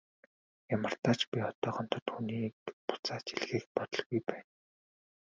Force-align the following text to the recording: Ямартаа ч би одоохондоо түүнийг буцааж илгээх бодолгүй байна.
Ямартаа 0.75 1.15
ч 1.19 1.21
би 1.31 1.37
одоохондоо 1.49 2.01
түүнийг 2.07 2.55
буцааж 2.87 3.23
илгээх 3.35 3.65
бодолгүй 3.75 4.19
байна. 4.29 4.51